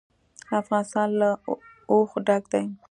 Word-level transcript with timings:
افغانستان 0.61 1.07
له 1.19 1.29
اوښ 1.93 2.11
ډک 2.27 2.43
دی. 2.53 2.63